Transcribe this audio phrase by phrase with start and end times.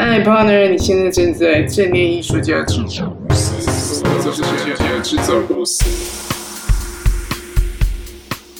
[0.00, 5.84] 嗨，partner，你现在正在正念艺术家制造公司，这是艺术家制造公司。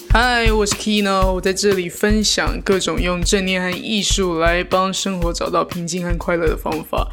[0.09, 7.09] 嗨，我是 Kino，我在这里分享各种用正念和艺术来帮生活找到平静和快乐的方法。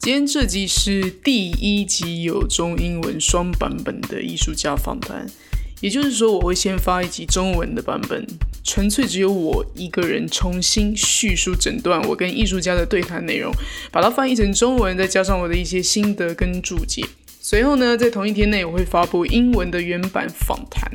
[0.00, 5.28] 今天这集是第一集，有中英文双版本的艺术家访谈。
[5.80, 8.26] 也就是说，我会先发一集中文的版本，
[8.62, 13.52] 纯粹只有我一个人重新叙述整段我跟艺术家的对谈内容，
[13.90, 17.04] 把它翻译成中文，再加上我的一些心得跟注解。
[17.40, 20.90] 随后呢，在同一天内，我会发布英文的原版访谈。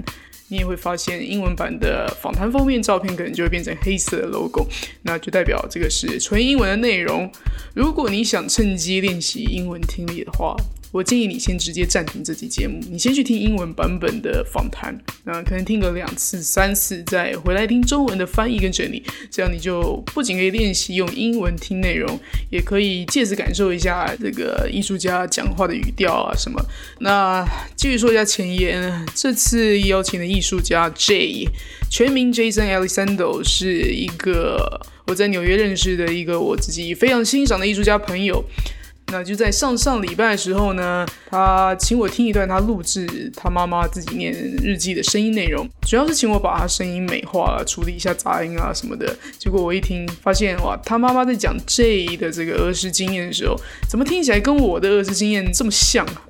[0.48, 4.68] 你也会发现，英文版的访谈封面照片可能就会变成黑色的 logo，
[5.02, 7.28] 那就代表这个是纯英文的内容。
[7.74, 10.56] 如果你想趁机练习英文听力的话，
[10.96, 22.18] 我建议你先直接暂停这期节目，你先去听英文版本的访谈，那可能听个两次、三次，再回来听中文的翻译跟整理，这样你就不仅可以练习用英文听内容，
[22.50, 26.66] 也可以借此感受一下这个艺术家讲话的语调啊什么。
[27.00, 31.50] 那继续说一下前言，这次邀请的艺术家 J，
[31.90, 38.42] 全名 Jason Alessandro，是一个我在纽约认识的一个我自己非常欣赏的艺术家朋友。
[39.12, 49.16] 那就在上上礼拜的时候呢，他请我听一段他录制他妈妈自己念日记的声音内容，主要是请我把他声音美化，处理一下杂音啊什么的。
[49.38, 53.56] 结果我一听，发现哇，他妈妈在讲 J 的这个儿时经验的时候，
[53.88, 56.24] 怎么听起来跟我的儿时经验这么像啊？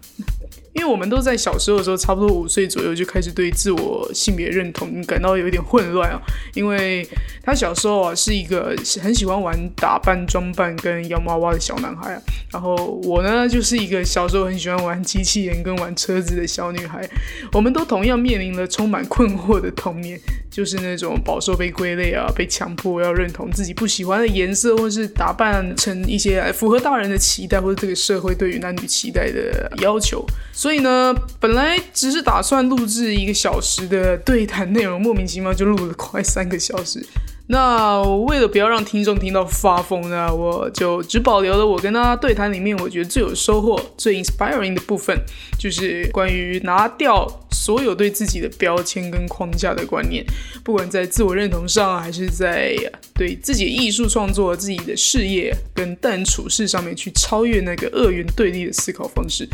[0.75, 6.21] 因为我们都在小时候的时候，差不多五岁左右就开始对自我性别认同感到有一点混乱啊。
[6.53, 7.07] 因为
[7.41, 17.09] 他小时候啊是一个很喜欢玩打扮装扮跟洋娃娃的小男孩啊，然后我呢就是一个小时候很喜欢玩机器人跟玩车子的小女孩。
[17.53, 20.19] 我们都同样面临了充满困惑的童年，
[20.51, 30.25] 就是那种饱受被归类啊，被强迫要认同自己不喜欢的颜色，或是打扮成一些符合大人的期待或者这个社会对于男女期待的要求。
[30.65, 37.05] 所以呢，本来只是打算录制一个小时的对谈内容，莫名其妙就录了快三个小时。
[37.49, 45.15] 那为了不要让听众听到发疯呢，我就只保留了我跟他对谈里面我觉得最有收获、最 inspiring 的部分，
[45.59, 50.25] 就是关于拿掉所有对自己的标签跟框架的观念，
[50.63, 52.75] 不管在自我认同上，还是在
[53.13, 59.47] 对自己的艺术创作、自己的事业跟待人处事上面去超越那个二元对立的思考方式。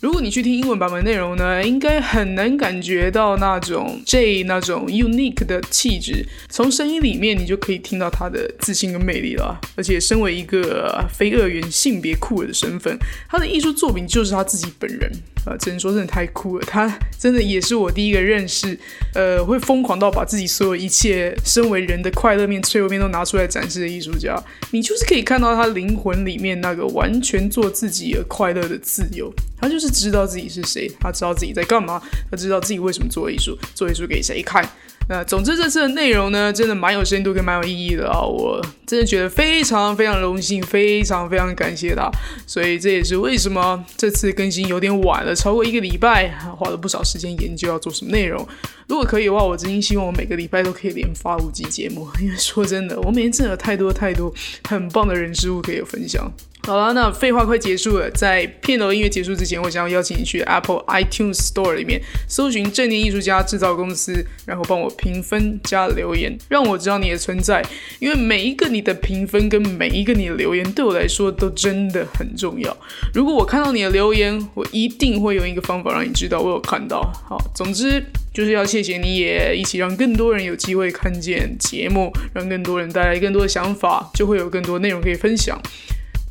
[0.00, 9.60] 如果你去听英文版本内容呢，应该很难感觉到那种 J 那种 unique 的气质，从声音里面你就可以听到他的自信跟魅力了。
[9.76, 15.12] 而且身为一个非二元性别酷儿的身份，他的艺术作品就是他自己本人
[15.44, 16.64] 啊，只能说真的太酷了。
[16.66, 18.78] 他真的也是我第一个认识，
[19.14, 24.42] 呃，会疯狂到把自己所有一切身为人的快乐面、脆弱面都拿出来展示的艺术家。
[24.70, 29.88] 你就是可以看到他灵魂里面那个完全做自己而快乐的自由，他就是。
[30.00, 32.00] 知道自己是谁，他知道自己在干嘛，
[32.30, 34.66] 他知道自己为什么做艺术，做艺术给谁看。
[35.10, 38.22] 那总之这次的内容呢，真的蛮有深度跟蛮有意义的啊！
[38.22, 42.08] 我真的觉得非常非常荣幸，非常非常感谢他。
[42.46, 48.46] 所以这也是为什么这次更新有点晚了，超过一个礼拜，花了不少时间研究要做什么内容。
[48.86, 54.32] 如果可以的话，我真心希望我每个礼拜都可以连发五集节目，因为说真的，我每天真的有太多太多
[54.68, 56.32] 很棒的人事物可以分享。
[56.62, 58.08] 好了，那废话快结束了。
[58.10, 67.60] 在片头音乐结束之前，我想要邀请你去 Apple iTunes Store 里面搜寻“正念艺术家制造公司”，然后帮我评分加留言，让我知道你的存在。
[67.98, 72.76] 因为每一个你的评分跟每一个你的留言，对我来说都真的很重要。
[73.12, 77.00] 如果我看到你的留言，我一定会用一个方法让你知道我有看到。
[77.28, 85.60] 好，总之就是要谢谢你也一起让更多人有机会看见节目，让更多人带来更多的想法，就会有更多内容可以分享。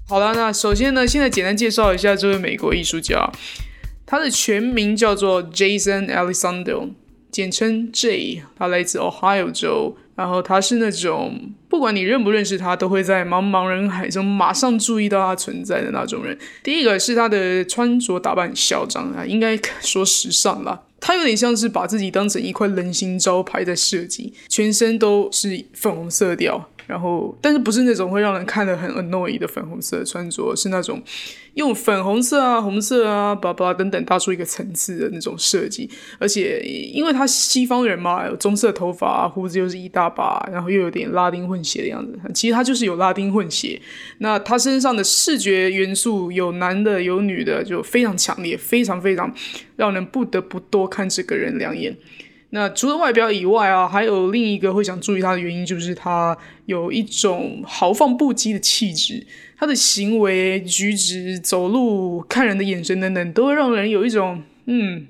[0.09, 3.31] 好了，那首先呢，现在简单介绍一下这位美国艺术家，
[4.08, 6.90] 他的全名叫做 Jason Alessandro，
[7.30, 8.42] 简称 J。
[8.58, 16.35] 他来自 Ohio 州，然后他是那种不管你认不认识他，都会在茫茫人海中马上注意到他存在的那种人。
[16.64, 20.82] 第一个是他的穿着打扮嚣张啊，应该说时尚啦。
[21.00, 26.68] 他有点像是把自己当成一块人形招牌在设计，全身都是粉红色调。
[26.90, 31.00] 然后，但是不是那种会让人看得很 annoy 的粉红色穿着，是那种
[31.53, 35.88] 用粉红色啊、红色啊、巴拉等等搭出一个层次的那种设计。
[36.18, 42.20] 而且，因为他西方人嘛，有棕色头发，胡子又是一大把，然后又有点拉丁混血的样子。
[42.34, 43.80] 其实他就是有拉丁混血。
[44.18, 49.32] 那他身上的视觉元素有男的有女的，就非常强烈，非常非常
[49.76, 51.96] 让人不得不多看这个人两眼。
[52.51, 59.25] 那除了外表以外啊，还有另一个会想注意他的原因，就是他有一种豪放不羁的气质，
[59.57, 65.07] 他的行为举止、走路、看人的眼神等等，都会让人有一种嗯。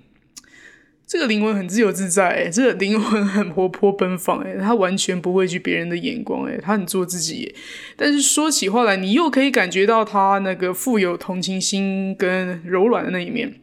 [1.12, 7.56] 这个灵魂很自由自在，这个灵魂很活泼奔放，哎，他完全不畏惧别人的眼光，哎，他很做自己。
[7.95, 13.56] 但是说起话来，你又可以感觉到他那个富有同情心跟柔软的那一面。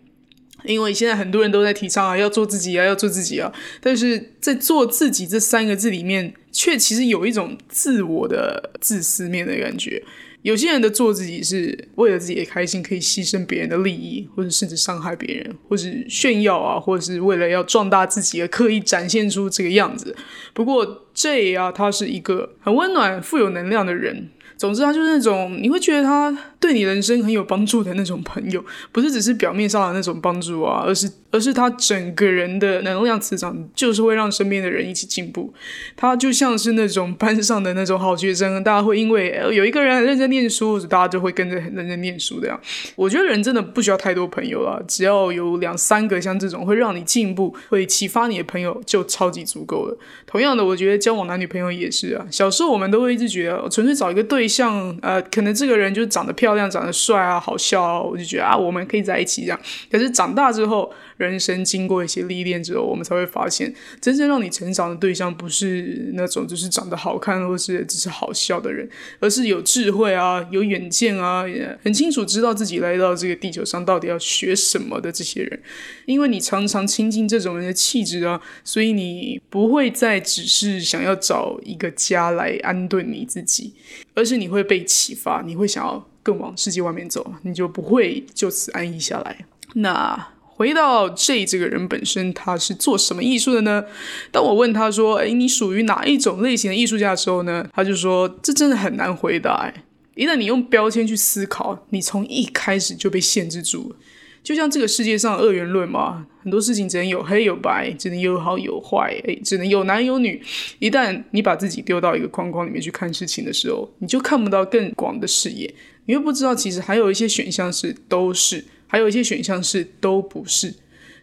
[0.67, 3.53] 因为现在很多人都在提倡啊，要做自己啊，要做自己啊。
[3.81, 10.03] 但是在做自己这三个字里面，却其实有一种自我的自私面的感觉。
[10.43, 20.15] 有些人的做自己是为了自己的开心，可以牺牲别人的利益，或者甚至伤害别人，或是炫耀啊，或者是为了要壮大自己而刻意展现出这个样子。
[20.55, 24.29] 不过 J 啊，他是一个很温暖、富有能量的人。
[24.56, 35.53] 总之，他就是那种你会觉得他对你人生很有帮助的那种朋友，不是只是表面上的那种帮助啊，而是而是他整个人的能量磁场就是会让身边的人一起进步。
[35.94, 42.58] 他就像是那种班上的那种好学生，大家会因为有一个人认真念书，大家就会跟着很认真念书的样。
[42.94, 49.99] 我觉得人真的不需要太多朋友啊，只要有两三个像这种会让你进步、会启发你的朋友，就超级足够了。
[50.26, 52.26] 同样的，我觉得交往男女朋友也是啊。
[52.31, 54.45] 小时候我们都会一直觉得，纯粹找一个对。
[54.46, 59.60] 像呃，可能这个人就是长得漂亮、长得帅啊，好笑，我就觉得啊，我们可以在一起这样。
[59.90, 68.89] 可是长大之后，人生经过一些历练之后，我们才会发现，真正让你成长的对象不是那种就是长得好看或是只是好笑的人，
[69.21, 71.45] 而是有智慧啊、有远见啊，
[71.83, 75.61] 很清楚知道自己来到这个地球上到底要学什么的这些人。
[76.05, 83.75] 因为你常常亲近这种人的气质啊，所以你不会再只是想要找一个家来安顿你自己，
[84.15, 89.47] 而是你会被启发，你会想要更往世界外面走，你就不会就此安逸下来。
[89.75, 93.85] 那回到 J 这个人本身，他是做什么艺术的呢？
[94.32, 99.70] 当我问他说：“诶，你属于哪一种类型的艺术家？”的时候呢，他就说：“这真的很难回答。
[100.14, 103.97] 一旦你用标签去思考，你从一开始就被限制住了。
[104.43, 110.41] 就像这个世界上二元论嘛，很多事情只能有黑有白，只能有好有坏，诶，只能有男有女。
[110.79, 115.75] 一旦你把自己丢到一个框框里面去看事情的时候，你就看不到更广的视野，
[116.06, 120.75] 你又不知道其实还有一些选项是都是。”还有一些选项是都不是，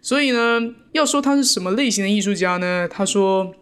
[0.01, 0.61] 所以呢，
[0.91, 2.87] 要说他是什么类型的艺术家呢？
[2.91, 3.55] 他说，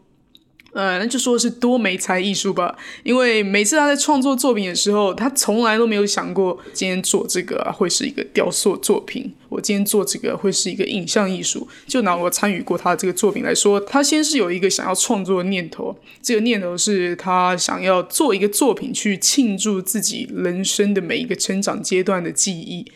[0.74, 2.78] 呃，那就说是多媒材艺术吧。
[3.04, 11.68] 因为每次他在创作作品的时候，他从来都没有想过今天做这个会是一个雕塑作品，我今天做这个会是一个影像艺术。
[11.86, 22.92] 就拿我参与过他的这个作品来说，他先是有一个想要创作的念头，这个念头是他想要做一个作品去庆祝自己人生的每一个成长阶段的记忆。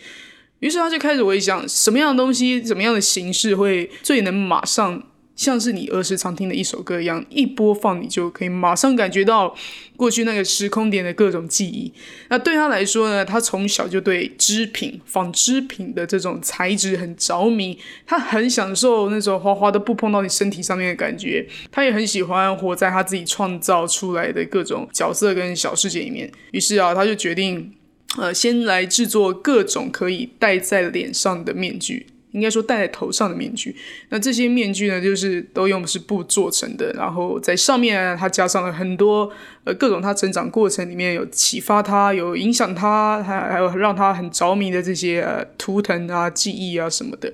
[0.59, 5.03] 于是他就开始回想，什么样的东西，怎么样的形式会最能马上
[5.35, 9.53] 像是你儿时常听的一首歌一样，一播放你就可以马上感觉到
[9.97, 11.91] 过去那个时空点的各种记忆。
[12.29, 17.77] 那对他来说呢，他从小就对织品、纺织品的这种材质很着迷，
[18.07, 21.45] 他很享受那种滑滑的布碰到你身体上面的感觉。
[21.69, 26.31] 他也很喜欢活在他自己创造出来的各种角色跟小世界里面。
[26.51, 27.73] 于是啊，他就决定。
[28.17, 33.75] 呃，先来制作各种可以戴在脸上的面具，应该说戴在头上的面具。
[34.09, 39.31] 那这些面具呢，就是都用的是布做成的，然后在上面它加上了很多
[39.63, 47.31] 呃各种它成长过程里面有启发它、有影响它，还还有让它很着迷的这些呃图腾啊、记忆啊什么的。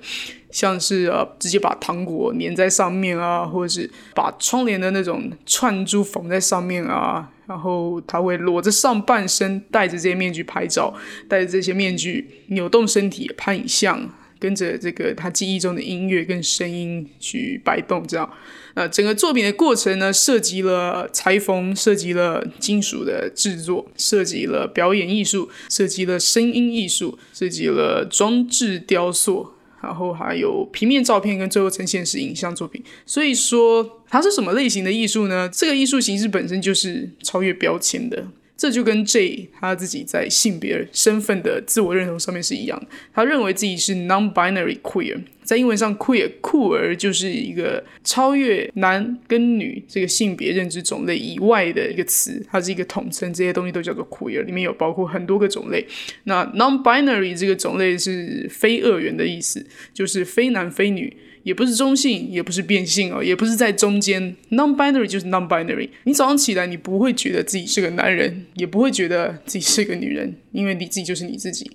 [0.52, 10.94] 像是呃，直接把糖果粘在上面啊，或者是把窗帘的那种串珠缝在上面啊，然后他会裸着上半身，戴着这些面具拍照，
[11.26, 18.30] 戴着这些面具扭动身体拍影像，跟着这个他记忆中的音乐跟声音去摆动，这样。
[18.74, 29.51] 呃，整个作品的过程呢，涉及了裁缝，涉及了金属的制作，涉及了表演艺术，涉及了声音艺术，涉及了装置雕塑。
[29.82, 32.82] 然后还有平面照片，跟最后呈现是影像作品。
[33.04, 35.48] 所以说，它是什么类型的艺术呢？
[35.52, 38.26] 这个艺术形式本身就是超越标签的。
[38.56, 42.86] 这就跟 J 他自己在性别身份的自我认同上面是一样的。
[43.12, 55.84] 他认为自己是 non-binary queer，在英文上 queer 酷儿就是一个超越男跟女这个性别认知种类以外的一个词，它是一个统称，这些东西都叫做 queer，里面有包括很多个种类。
[56.24, 61.16] 那 non-binary 这个种类是非二元的意思，就是非男非女。
[61.42, 65.88] 也不是中性，也不是变性哦，也不是在中间，non-binary 就是 non-binary。
[66.04, 71.70] 你早上起来，你不会觉得自己是个男人，也不会觉得自己是个女人，因为你自己就是你自己。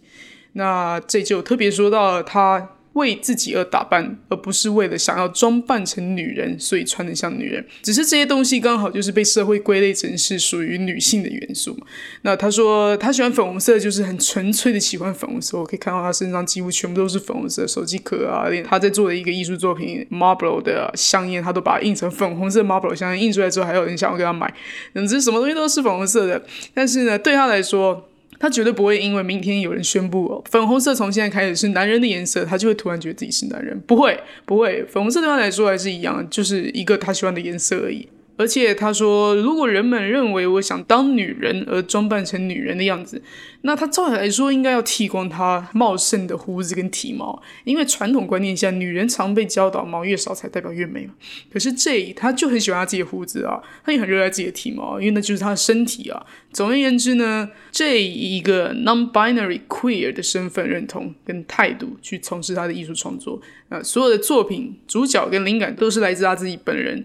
[0.54, 7.66] 那这就特别说到他为自己而打扮，而不是为了想要装扮成女人，所以穿得像女人。
[7.82, 11.78] 只是这些东西刚好就是被社会归类成是属于女性的元素。
[12.24, 15.58] 那他说他喜欢粉红色，就是很纯粹的喜欢粉红色。
[15.58, 24.54] 我可以看到他身上几乎全部都是粉红色，手机壳啊，连他在做的一个艺术作品 Marble 的香烟，他都把它印成粉红色 Marble 香烟印出来之后，还有人想要给他买。
[24.94, 28.10] 总之什么东西都是粉红色的，但是呢，对他来说。
[28.40, 33.80] 他绝对不会因为明天有人宣布哦，粉红色从现在开始是男人的颜色，他就会突然觉得自己是男人。
[33.88, 38.08] 不会，不会，粉红色对他来说还是一样，就是一个他喜欢的颜色而已。
[38.38, 43.22] 而且他说，如果人们认为我想当女人而装扮成女人的样子，
[43.62, 51.10] 那他照理来说应该要剃光他茂盛的胡子跟体毛，因为传统观念下，女人常被教导毛越少才代表越美。
[51.52, 56.24] 可是这他就很喜欢他自己的胡子啊，他也很热爱自己的体毛，因为那就是他的身体啊。
[56.54, 67.04] 总而言之呢，这一个 non-binary queer 的身份认同跟态度去从事他的艺术创作，啊，所有的作品主角跟灵感都是来自他自己本人。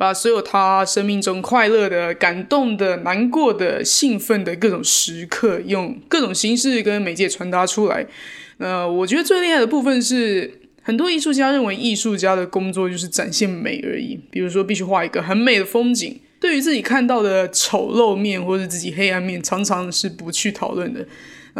[0.00, 8.06] 把所有他生命中快乐的、感动的、难过的、兴奋的各种时刻，用各种形式跟媒介传达出来。
[8.56, 14.18] 呃，我觉得最厉害的部分是，很多艺术家认为艺术家的工作就是展现美而已。
[14.30, 21.06] 比如说，必须画一个很美的风景，对于自己看到的丑陋面或者自己黑暗面，常常是不去讨论的。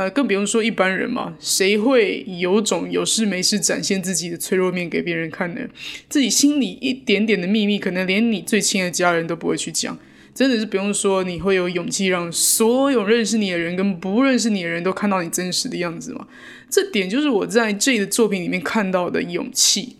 [0.00, 5.60] 呃，更不用说一般人嘛，谁会有种有事没事展现自己的脆弱面给别人看呢？
[6.08, 9.98] 自己心里一点点的秘密，可能连你最亲的家人都不会去讲。
[10.34, 16.26] 真的是不用说，你会有勇气让所有认识你的人跟不认识你的人都看到你真实的样子吗？
[16.70, 19.96] 这点就是我在这的作品里面看到的勇气。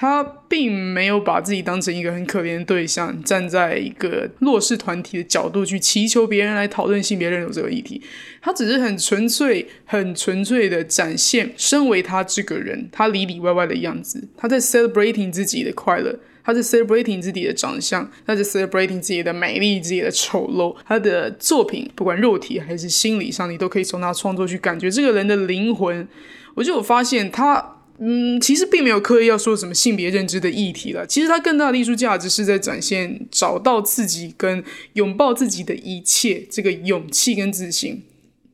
[0.00, 8.00] 他并没有把自己当成一个很可怜的对象，站在一个弱势团体的角度去祈求别人来讨论性别认同这个议题。
[8.40, 14.26] 他只是很纯粹、很纯粹的展现身为他这个人，他里里外外的样子。
[14.38, 20.74] 他在 celebrating 自己的快乐，他在 celebrating 自己的长相，他在 celebrating 自己的美丽、自己的丑陋。
[20.86, 26.08] 他的作品，不管肉体还是心理上，你都可以从他创作去感觉这个人的灵魂。
[26.54, 27.76] 我就有发现他。
[28.02, 31.06] 嗯，其实并没有刻意要说什么性别认知的议题了。
[31.06, 34.64] 其实它更大的艺术价值是在展现找到自己跟
[34.94, 38.02] 拥抱自己的一切这个勇气跟自信。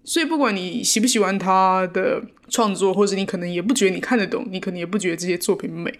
[0.04, 5.92] 所以不管你喜不喜欢他的创作，或者你可能也不觉得你看得懂，你可能也不觉得这些作品美，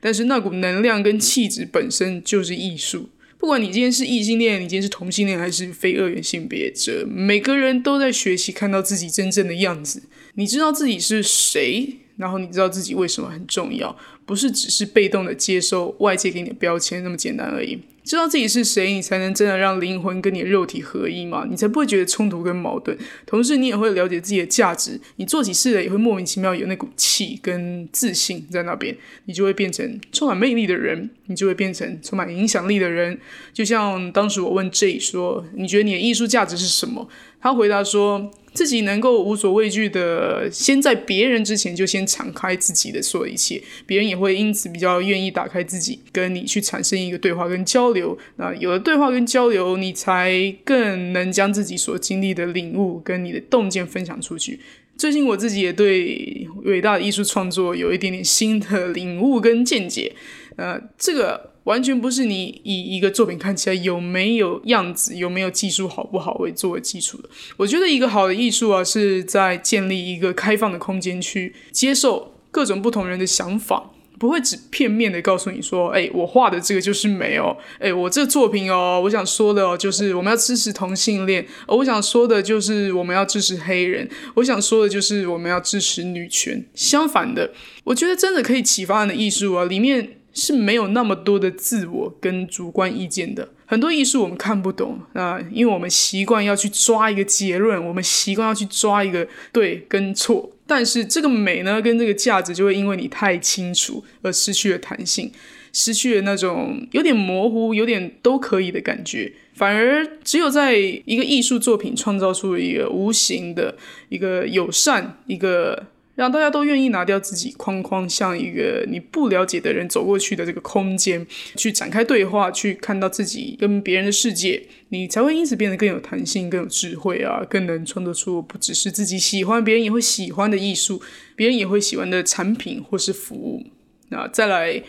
[0.00, 3.08] 但是那股能量跟气质本身就是艺术。
[3.38, 10.04] 不管你今天是异性恋，你今天是同性恋，还是非二元性别者，每个人都在学习看到自己真正的样子。
[10.34, 11.98] 你知道自己是谁？
[12.16, 17.78] 然后你知道自己为什么很重要，不是只是被动的接受外界给你的标签那么简单而已。
[18.04, 21.46] 知道自己是谁，你才能真的让灵魂跟你的肉体合一嘛？
[21.48, 22.98] 你才不会觉得冲突跟矛盾。
[23.24, 33.16] 同时，你也会了解自己的价值，你做起事来也会莫名其妙有那股气跟自信在那边，你就会变成充满魅力的人，你就会变成充满影响力的人。
[33.52, 37.08] 就像当时我问 J 说：“你觉得你的艺术价值是什么？”
[37.40, 38.32] 他回答说。
[38.54, 48.16] 自己能够无所畏惧的，先在别人之前就先敞开自己的所有一切，别人也会因此比较愿意打开自己，跟你去产生一个对话跟交流。
[48.36, 54.60] 那有了对话跟交流，你才更能将自己所经历的领悟跟你的洞见分享出去。
[54.96, 60.12] 最近我自己也对伟大的艺术创作有一点点新的领悟跟见解。
[60.56, 61.51] 呃，这个。
[61.64, 67.28] 完全不是你以一个作品看起来有没有样子、有没有技术好不好为作为基础的。
[67.56, 86.64] 我觉得一个好的艺术啊，是在建立一个开放的空间，去接受各种不同人的想法，不会只片面的告诉你说：“哎，我画的这个就是美哦，哎，我这作品哦，我想说的哦，就是我们要支持同性恋，我想说的就是我们要支持黑人，我想说的就是我们要支持女权。
[86.74, 87.52] 相反的，
[87.84, 90.18] 我觉得真的可以启发人的艺术啊，里面。
[90.32, 93.48] 是没有那么多的自我跟主观意见的。
[93.66, 100.50] 很多艺术我们看不懂啊，因为我们习惯要去抓一个结论，我们习惯要去抓一个对跟错。
[100.66, 105.32] 但是这个美呢，跟这个价值就会因为你太清楚而失去了弹性，
[105.72, 109.32] 失去了那种有点模糊、有点都可以的感觉。
[109.54, 113.76] 反而只有在一个艺术作品创造出一个无形的
[114.10, 115.86] 一个友善一个。
[116.14, 121.26] 让大家都愿意拿掉自己框框，向一个你不了解的人走过去的这个空间，
[121.56, 131.00] 去展开对话，去看到自己跟别人的世界，你才会因此变得更有弹性、更有智慧啊，更能创作出不只是自己喜欢、别人也会喜欢的艺术，
[131.34, 133.64] 别人也会喜欢的产品或是服务。
[134.10, 134.82] 那再来，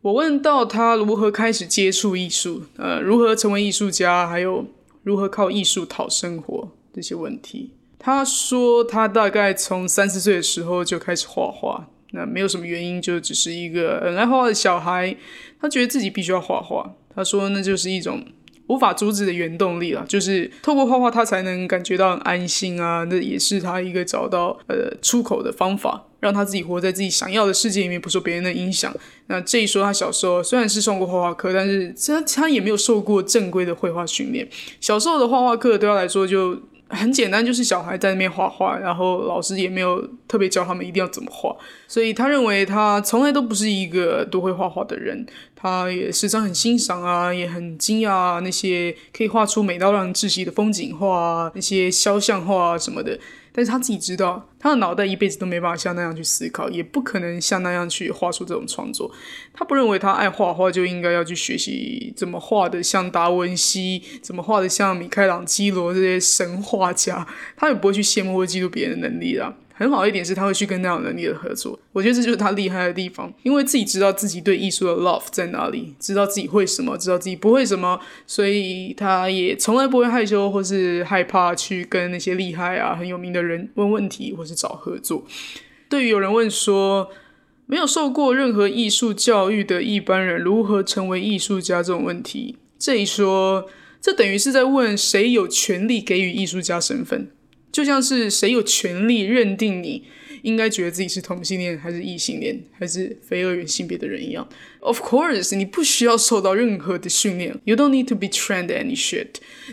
[0.00, 4.66] 我问到他如何开始接触艺术，呃，如何成为艺术家，还有
[5.04, 7.70] 如何靠艺术讨生活这些问题。
[7.98, 15.16] 他说，他大概从三四岁的时候就开始画画，那没有什么原因，就只是一个很爱画画的小孩，
[15.60, 16.94] 他觉得自己必须要画画。
[17.14, 18.24] 他说那就是一种
[18.68, 23.04] 无法阻止的原动力了，就是透过画画他才能感觉到安心啊。
[23.10, 28.94] 那也是他一个找到呃出口的方法，让他自己活在自己想要的世界里面，不受别人的影响。
[29.26, 34.48] 那这一说，他小时候虽然是上过画画课，但是他他也没有受过正规的绘画训练。
[34.80, 36.62] 小时候的画画课对他来说就。
[36.88, 41.54] 很简单，就是小孩在那边画画，然后老师也没有特别教他们一定要怎么画，
[41.86, 45.26] 所以他认为他从来都不是一个多会画画的人。
[45.60, 53.18] 他也时常很欣赏啊，也很惊讶那些可以画出美到让人窒息的风景画啊，那些肖像画啊什么的。
[53.58, 59.10] 但是他自己知道，他的脑袋一辈子都没办法像那样去思考，也不可能像那样去画出这种创作。
[59.52, 67.26] 他不认为他爱画画就应该要去学习怎么画的像达文西，怎么画的像米开朗基罗这些神画家。
[67.56, 69.52] 他也不会去羡慕或嫉妒别人的能力啦。
[69.78, 71.78] 很好一点是，他会去跟那样能力的合作。
[71.92, 85.24] 我觉得这就是他厉害的地方，因为自己知道自己对艺术的 love 在哪里，知道自己会什么，知道自己不会什么，所以他也从来不会害羞或是害怕去跟那些厉害啊、很有名的人问问题或是找合作。
[85.88, 87.08] 对于有人问说，
[87.66, 93.68] 没有受过任何艺术教育的一般人如何成为艺术家这种问题，这一说，
[94.00, 97.30] 这等于是在问谁有权利给予艺术家身份。
[97.78, 100.02] 就像是谁有权利认定你
[100.42, 104.48] 应该觉得自己是同性恋还是异性恋还是非二元性别的人一样。
[104.80, 107.60] Of course，你不需要受到任何的训练。
[107.64, 109.26] You don't need to be trained any shit。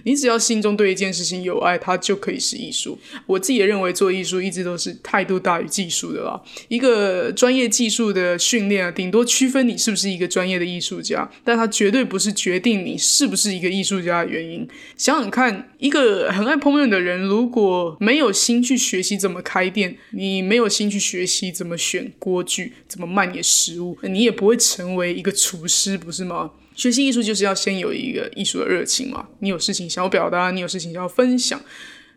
[0.03, 2.97] 你只要心中对一件事情有爱，它就可以是艺术。
[3.27, 6.41] 我自己也认为做艺术一直都是态度大于技术的啦。
[6.69, 14.67] 一个专业技术的训练啊，顶多区分你是不是一个专业的艺术家，但它绝对不是决定你是不是一个艺术家的原因。
[14.97, 24.95] 想想看，一个很爱烹饪的人，如果没有心去学习怎么开店，你没有心去学习怎么选锅具，怎么卖你的食物，你也不会成。
[24.96, 26.52] 为一个厨师不是吗？
[26.75, 29.28] 学习艺术就是要先有一个艺术的热情嘛。
[29.40, 31.62] 你有事情想要表达，你有事情想要分享，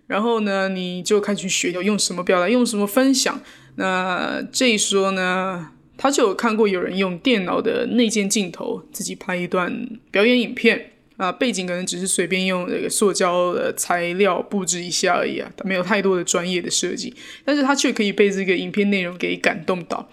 [0.09, 3.41] 然后呢，你就开始学，要用什么表达，用什么分享。
[3.77, 17.15] 那这一说呢，他就有看过有人用电脑的内建镜头自己拍一段表演影片啊，背景可能只是随便用这个塑胶的材料布置一下而已啊，他没有太多的专业的设计，
[17.45, 20.11] 但是他却可以被这个影片内容给感动到。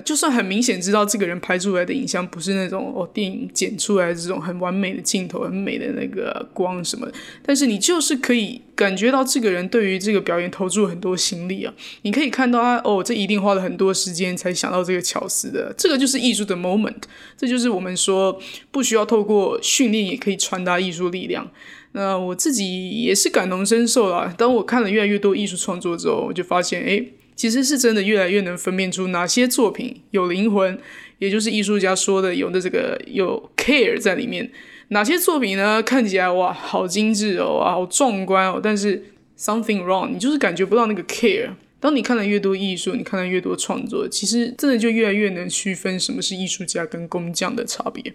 [0.00, 7.06] 就算很明显知道这个人拍出来的影像不是那种哦电影剪出来的这种很完美的镜头、很美的那个光什么，
[7.44, 11.72] 但是你就是可以感觉到这个人对于这个表演投注很多心力啊。
[12.02, 15.74] 你可以看到他哦，这一定花了很多时间才想到这个巧思的。
[15.76, 17.02] 这个就是艺术的 moment，
[17.36, 21.50] 这就是我们说不需要透过训练也可以传达艺术力量。
[21.92, 24.34] 那我自己也是感同身受啦。
[24.36, 27.06] 当我看了越来越多艺术创作之后，我就发现哎。
[27.36, 30.76] 其实是真的越来越能分辨出哪些作品有灵魂，
[31.18, 34.50] 也就是艺术家说的有的这个有 care 在里面。
[34.88, 35.82] 哪些作品呢？
[35.82, 39.04] 看起来哇，好精致哦，啊，好壮观哦，但是
[39.38, 41.50] something wrong，你就是感觉不到那个 care。
[41.78, 48.14] 当你看了越多艺术，你看了越多创作，其实真的就越来越能区分什么是艺术家跟工匠的差别。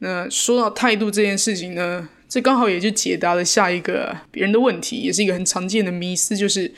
[0.00, 6.72] 那说到态度这件事情呢，这刚好也就解答了下一个别人的问题，也是一个很常见的迷思，就是。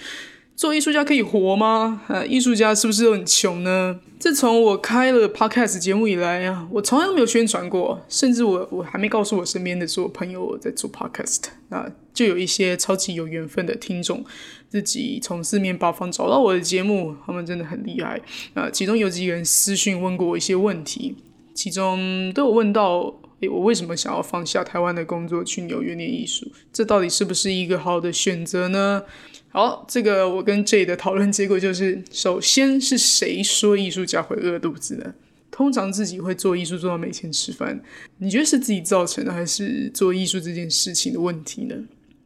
[0.57, 2.03] 做艺术家可以活吗？
[2.09, 3.99] 呃，艺术家是不是都很穷呢？
[4.21, 14.25] 自从我开了 podcast 节目以来啊，我从来都没有宣传过，甚至我我还没告诉我身边的所有朋友我在做 podcast 啊，就有一些超级有缘分的听众，
[14.69, 18.21] 自己从四面八方找到我的节目，他们真的很厉害
[18.55, 18.71] 啊。
[18.71, 21.17] 其中有几个人私讯问过我一些问题，
[21.53, 26.51] 其中都有问到，诶，我为什么想要放下台湾的工作去纽约念艺术？
[26.73, 29.03] 这到底是不是一个好的选择呢？
[29.51, 35.15] 好，这个我跟 J 的讨论结果就是：首先是谁说艺术家会饿肚子的？
[35.51, 37.81] 通常自己会做艺术做到没钱吃饭，
[38.19, 41.77] 你觉得是自己造成的，还是做艺术这件事情的问题呢？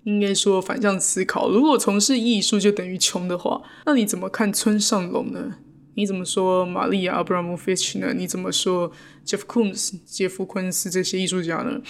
[0.04, 5.56] 应该说反向思考，如果从事艺术就等于穷的话，那你怎么看村上隆呢？
[5.98, 8.14] 你怎么说玛丽亚·阿布拉莫菲奇呢？
[8.16, 8.92] 你怎么说
[9.26, 11.82] Jeff Koons、杰夫·昆斯这些艺术家呢？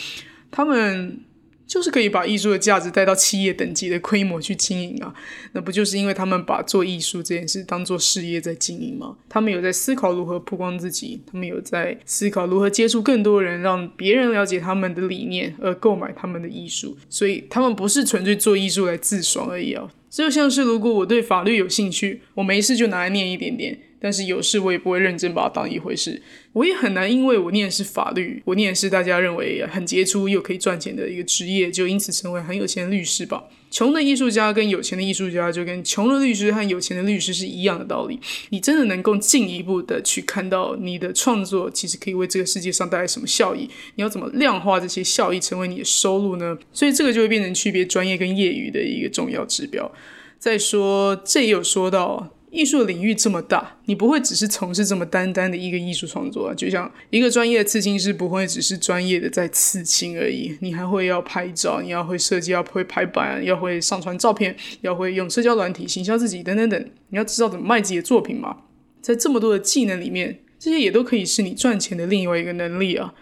[0.51, 1.21] 他们。
[1.68, 5.12] 就是可以把艺术的价值带到企业等级的规模去经营啊，
[5.53, 9.14] 那不就是因为他们把做艺术这件事当做事业在经营吗？
[9.29, 19.87] 他们有在思考如何曝光自己，他们有在思考如何接触更多人，让别人了解他们的理念而购买他们的艺术，所以他们不是纯粹做艺术来自爽而已啊。
[20.09, 23.79] 就像是如果我对法律有兴趣，我没事就拿来念一点点。
[24.00, 26.22] 但是有事我也不会认真把它当一回事。
[26.52, 33.44] 我也很难因为我念的是法律，我念的是大家认为很杰出又可以赚钱的一个职业，就因此成为很有钱的律师吧。
[33.70, 38.18] 穷的艺术家跟有钱的艺术家，就跟穷的律师和有钱的律师是一样的道理。
[38.48, 43.68] 你真的能够进一步的去看到你的创作其实可以为这个世界上带来什么效益？
[43.96, 46.56] 你要怎么量化这些效益成为你的收入呢？
[46.72, 49.92] 所以这个就会变成区别专业跟业余的一个重要指标。
[50.38, 52.34] 再说，这也有说到。
[52.50, 56.54] 艺术领域这么大，你不会只是从事这么单单的一个艺术创作啊。
[56.54, 66.90] 就像一个专业的刺青师，不会只是专业的在刺青而已，你还会要拍照，你要会设计，要会排版，要会上传照片，要会用社交软体行销自己，等等等。
[67.11, 68.56] 你要知道怎么卖自己的作品嘛。
[69.00, 73.14] 在这么多的技能里面，这些也都可以是你赚钱的另外一个能力啊。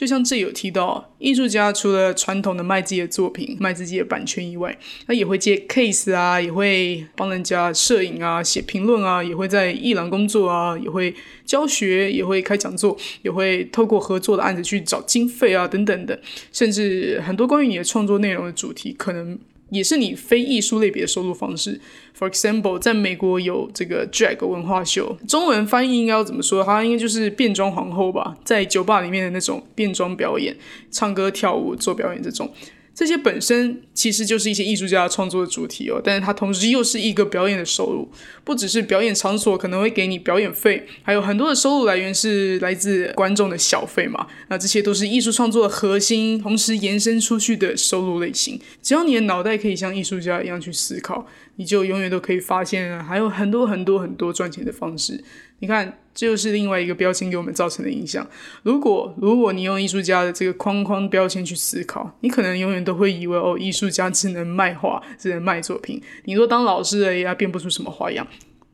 [0.00, 4.74] 就像这有提到，艺术家除了传统的卖自己的作品、卖自己的版权以外，
[5.06, 16.18] 他也会接 case 啊，也会帮人家摄影啊、写评论啊，也会在艺廊工作啊，也会教学，也会开讲座，也会透过合作的案子去找经费啊，等等的，
[16.50, 19.38] 甚至很多关于你的创作内容的主题，可能。
[19.70, 21.80] 也是你非艺术类别的收入方式。
[22.18, 26.62] For example，在美国有这个 drag 文化秀，中文翻译应该要怎么说？
[26.62, 30.54] 它应该就是变装皇后吧，在酒吧里面的那种变装表演，
[30.90, 32.52] 唱歌跳舞做表演这种。
[33.00, 38.06] 这些本身其实就是一些艺术家创作的主题哦，但是它同时又是一个表演的收入，
[38.44, 44.26] 不只是表演场所可能会给你表演费，还有很多的收入来源是来自观众的小费嘛。
[44.48, 48.60] 那这些都是艺术创作的核心，同时延伸出去的收入类型。
[48.82, 55.24] 只要你的脑袋可以像艺术家一样去思考，你就永远都可以发现还有很多很多很多赚钱的方式。
[55.60, 58.28] 你看，这就是另外一个标签给我们造成的影响。
[58.62, 65.98] 如果如果你用艺术家的这个框框标签去思考，你可能永远都会以为哦，艺术家只能卖画，只能卖作品。
[66.26, 68.26] 你若当老师而已，变不出什么花样。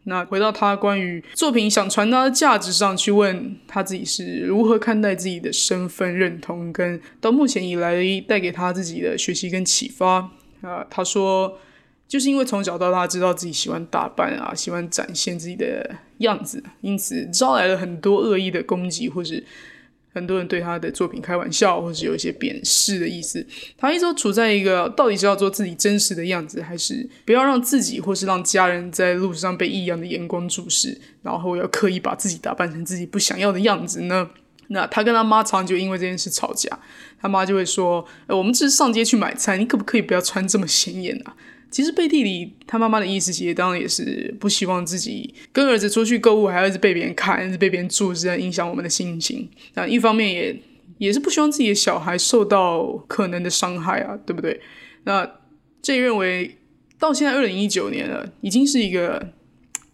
[0.08, 10.30] 那回到他关于作品想传达的价值上去问他自己是如何看待自己的身份认同，跟到目前以来带给他自己的学习跟启发
[10.62, 11.56] 啊，他说。
[12.08, 19.44] 就是因为从小到大知道自己喜欢打扮啊，喜欢展现自己的样子，因此招来了很多恶意的攻击，或是
[20.14, 23.46] 很多人对他的作品开玩笑，或是有一些贬视的意思。
[23.76, 34.30] 他一直处在一个到底是要做自己真实的样子，还是不要让自己或是让家人在路上被异样的眼光注视，然后要刻意把自己打扮成自己不想要的样子呢？
[34.68, 36.68] 那他跟他妈常就因为这件事吵架，
[37.20, 41.36] 他妈就会说：“我们只是上街去买菜，你可不可以不要穿这么显眼啊？”
[41.76, 49.46] 其实背地里，他妈妈的意思其实当然也是不希望自己跟儿子出去购物，还要一直被别人看，一直被别人注视，影响我们的心情。
[49.74, 50.58] 那一方面也
[50.96, 54.58] 也是不希望自己的小孩受到可能的伤害啊，对不对？
[55.04, 55.30] 那
[55.82, 56.56] 这认为
[56.98, 59.34] 到现在二零一九年了，已经是一个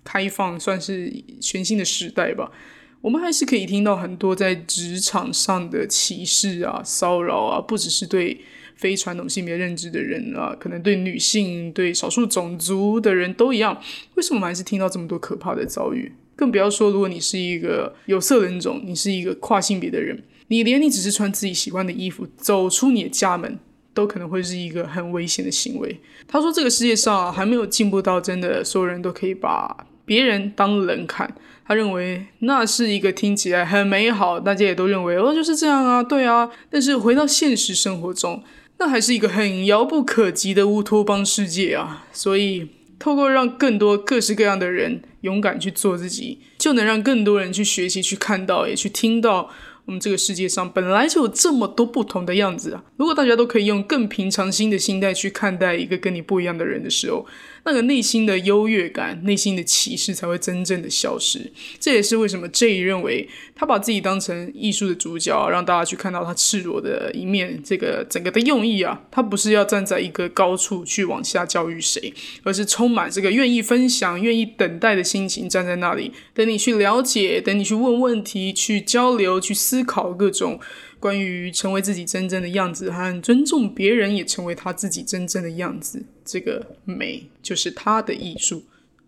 [0.05, 2.53] 开放，算是全新的时代吧。
[3.01, 8.40] 我们还是可以听到很多在职场上的歧视啊、骚扰啊，不只是对。
[8.83, 13.81] 非传统性别认知的人啊，可能对女性、对少数种族的人都一样。
[14.16, 16.11] 为什么我们还是听到这么多可怕的遭遇？
[16.35, 23.57] 更不要说，如果你是一个有色人种，你是一个跨性别的人，你连你只是穿自己喜欢的衣服走出你的家门，
[23.95, 26.01] 都可能会是一个很危险的行为。
[26.27, 31.33] 他说，这个世界上还没有进步到真的所有人都可以把别人当人看。
[31.64, 36.51] 他认为那是一个听起来很美好，大家也都认为哦就是这样啊，对啊。
[36.68, 38.42] 但是回到现实生活中。
[38.79, 42.07] 那还是一个很遥不可及的乌托邦世界啊！
[42.13, 49.51] 所以，透过让更多各式各样的人勇敢去做自己，就能让更多人去学习、去看到，也去听到。
[49.85, 52.85] 我们这个世界上本来就有这么多不同的样子啊！
[52.97, 57.27] 如果大家都可以用更平常心的心态去看待一个跟你不一样的人的时候，
[57.64, 61.51] 那个内心的优越感、内心的歧视才会真正的消失。
[61.81, 67.62] 这也是为什么 J 认为他把自己当成艺术的主角，让大家去看到他赤裸的一面。
[67.64, 79.55] 这个整个的用意啊，他不是要站在一个高处去往下教育谁，而是充满这个愿意分享、愿意等待的心情，站在那里等你去了解，等你去问问题、去交流、去。
[79.62, 80.59] 思考各种
[81.03, 88.62] 关于成为自己真正的样子和尊重别人也成为他自己真正的样子，这个美就是他的艺术。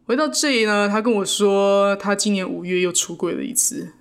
[0.04, 3.92] 回到这里呢，他跟我说，他今年五月又出柜了一次。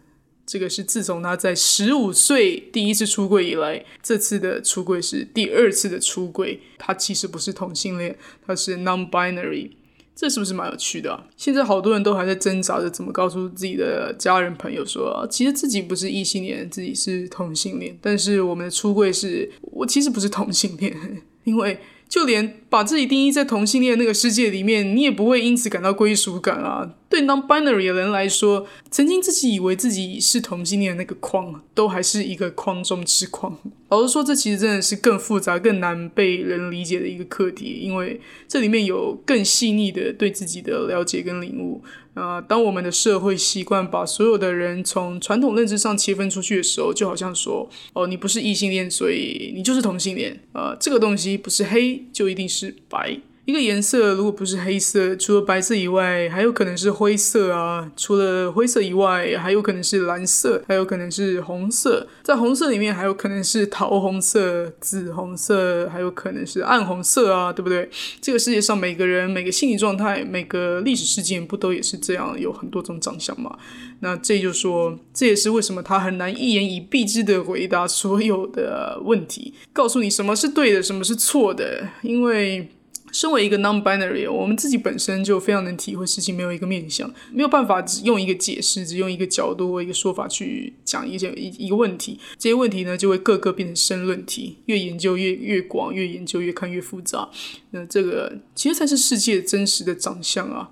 [0.45, 6.59] 这个是自从他在十五岁第一次出柜以来，这次的出柜是第二次的出柜。
[6.79, 9.71] 他其实不是同性恋，他是 non-binary。
[10.15, 11.23] 这是不是蛮有趣的？
[11.35, 17.97] 现在好多人都还在挣扎着怎么告诉自己的家人朋友说，其实自己不是异性恋，自己是同性恋。
[18.01, 20.95] 但是我们的出柜是，我其实不是同性恋，
[21.43, 21.79] 因为
[22.13, 26.93] 就连把自己定义在同性恋那个世界里面，你也不会因此感到归属感啊。
[27.09, 33.57] 对 non-binary 的人来说，曾经自己以为自己是同性恋的那个框，都还是一个框中之框。
[33.89, 41.81] 老实说，这其实真的是更复杂、更难被人理解的一个课题，因为这里面有更细腻的对自己的了解跟领悟。
[42.15, 50.39] 呃，当我们的社会习惯把所有的人从传统认知上切分出去的时候，就好像说，哦，你不是异性恋，所以你就是同性恋。
[50.53, 53.19] 呃，这个东西不是黑就一定是白。
[53.45, 57.91] 一个颜色如果不是黑色，除了白色以外，还有可能是灰色啊。
[57.97, 62.07] 除了灰色以外，还有可能是蓝色，还有可能是红色。
[62.21, 67.89] 在红色里面，还有可能是桃红色、紫红色，还有可能是暗红色啊，对不对？
[68.21, 72.39] 这个世界上每个人、每个心理状态、每个历史事件，不都也是这样？
[72.39, 73.57] 有很多种长相嘛。
[73.99, 82.69] 那这就说，这也是为什么他很难一言以蔽之的回答所有的问题，告诉你什么是对的，什么是错的，因为。
[83.13, 92.19] 身为一个 non-binary，我们自己本身就非常能体会事情没有一个面向，没有办法只用一个解释，只用一个角度或一个说法去讲一件一一个问题。
[92.39, 97.29] 这些问题呢，就会个个变成申论题，越研究越越广，越研究越看越复杂。
[97.69, 100.71] 那这个其实才是世界真实的长相啊。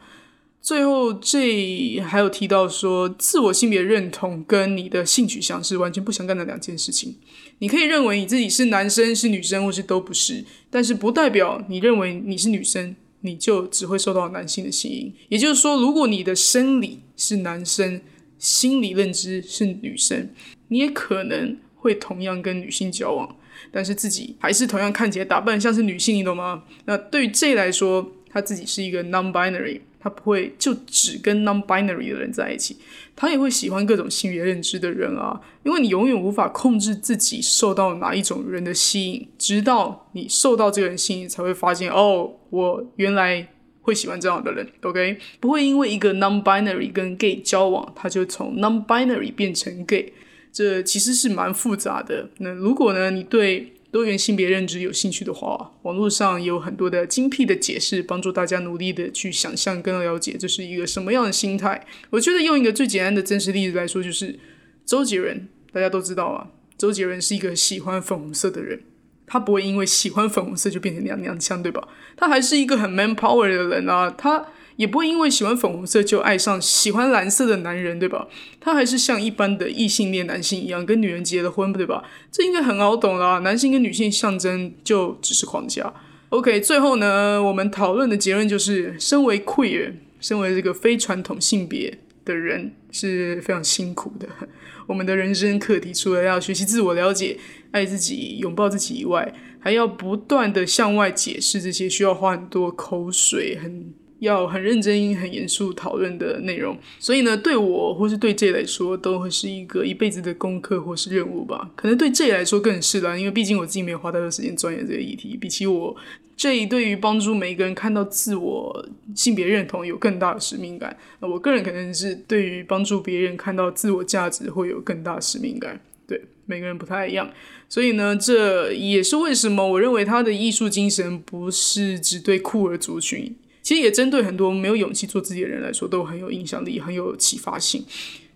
[0.64, 7.16] 最后，这还有提到说，自我性别认同跟你的性取向是完全不相干的两件事情。
[7.62, 15.14] 你可以认为你自己是男生、是女生，或是都不是，但是不代表你认为你是女生，你就只会受到男性的吸引。
[15.30, 18.02] 也就是说，如果你的生理是男生，
[18.40, 20.32] 心理认知是女生，
[20.70, 23.38] 你也可能会同样跟女性交往，
[23.72, 26.64] 但是自己还是同样看起来打扮像是女性，你懂吗？
[26.86, 29.82] 那对于 J 来说，他自己是一个 non-binary。
[30.02, 32.78] 他不会就只跟 non-binary 的人在一起，
[33.16, 35.40] 他也会喜欢各种性别认知的人啊。
[35.64, 43.48] 因为你永远无法控制自己受到哪一种人的吸引，直到你受到这个人吸引，才会发现哦，我原来
[43.82, 44.68] 会喜欢这样的人。
[44.82, 50.14] OK，不会因为一个 non-binary 跟 gay 交往，他就从 non-binary 变成 gay，
[50.52, 52.30] 这其实是蛮复杂的。
[52.40, 61.86] 那如果呢，你对多元性别认知有兴趣的话，网络上有很多的精辟的解释，帮助大家努力的去想象跟了解这是一个什么样的心态。
[62.12, 64.40] 我觉得用一个最简单的真实例子来说，就是
[64.86, 68.82] 周杰伦，大家都知道啊，周杰伦是一个喜欢粉红色的人，
[69.28, 71.88] 他不会因为喜欢粉红色就变成娘娘腔，对吧？
[72.16, 74.48] 他还是一个很 man power 的人啊，他。
[74.76, 78.28] 也不会因为喜欢粉红色就爱上喜欢蓝色的男人，对吧？
[78.60, 82.04] 他还是像一般的异性恋男性一样，跟女人结了婚，对吧？
[82.32, 83.40] 这应该很好懂啦。
[83.40, 85.94] 男性跟女性象征就只是框架。
[86.30, 94.28] OK，最后呢，我们讨论的结论就是，身为 queer，身为这个非传统性别的人是非常辛苦的。
[94.88, 97.38] 我们的人生课题除了要学习自我了解、
[97.72, 103.94] 爱自己、拥抱自己以外，还要不断的向外解释这些需要花很多口水很。
[104.22, 111.72] 要很认真、很严肃讨论的内容，所以呢，对我或是对 J 来说，都会是一个一辈子的功课或是任务吧。
[111.76, 115.36] 可能对 J 来说更是啦，因为毕竟我自己没有花太多时间钻研这个议题。
[115.36, 115.96] 比起我
[116.38, 120.96] 这一对于帮助每一个人看到自我性别认同有更大的使命感。
[121.20, 125.82] 那我个人可能是对于帮助别人看到自我价值会有更大使命感。
[126.08, 127.28] 对，每个人不太一样，
[127.68, 133.36] 所以呢，这也是为什么我认为他的艺术精神不是只对酷儿族群。
[133.72, 137.82] 其实也针对很多没有勇气做自己的人来说，都很有影响力，很有启发性。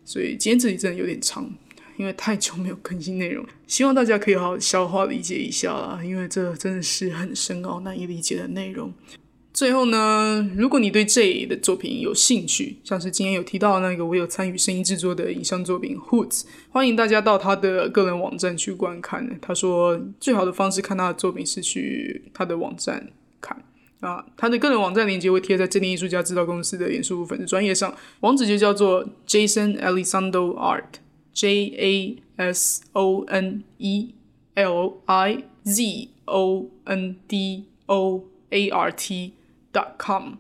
[0.06, 1.54] 所以今天这里真的有点长，
[1.98, 6.00] 因为太久没有更新内容，希望大家可以好好消化理解一下啦。
[6.02, 8.94] 因为这真的是很深奥、难以理解的内容。
[9.54, 19.38] 最后呢，如果你对这一的作品有兴趣，像是今天有提到那个我有参与声音制作的影像作品 Hoods，欢迎大家到他的个人网站去观看。
[19.42, 23.62] 他说最好的方式看他的作品是去他的网站看。
[24.06, 34.14] 啊，他的个人网站链接会贴在正定艺术家制造公司的脸书粉丝专业上，网址就叫做 jasonalisander Art，J A S O N E
[34.54, 39.34] L I Z O N D O A R T
[39.74, 40.34] dot com。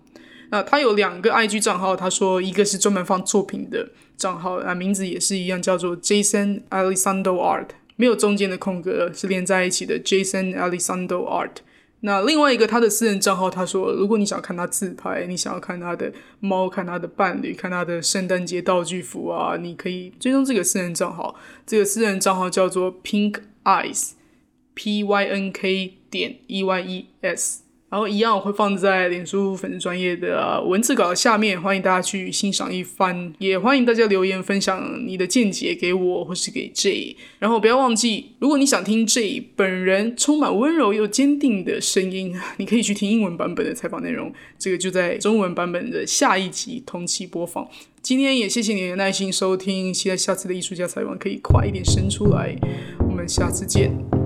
[0.51, 11.55] 那他有两个 IG 账号，他说一个是专门放作品的账号，啊，名字也是一样，叫做 jasonalisander Art，没有中间的空格，是连在一起的 jasonalisander Art。
[12.05, 21.35] 那另外一个他的私人账号，他说，如果你想看他自拍，你想要看他的猫，看他的伴侣，看他的圣诞节道具服啊，你可以追踪这个私人账号。
[21.65, 37.15] 这个私人账号叫做 Pink Eyes，P Y N K 点 E Y E S 然后一样会放在脸书粉丝专业的文字稿下面，欢迎大家去欣赏一番，也欢迎大家留言分享你的见解给我或是给 J。
[37.39, 47.65] 然后不要忘记，如果你想听 J 本人充满温柔又坚定的声音，你可以去听英文版本的采访内容，这个就在中文版本的下一集同期播放。
[48.01, 52.55] 今天也谢谢你的耐心收听，期待下次的艺术家采访可以快一点生出来。
[52.99, 54.24] 我们下次见。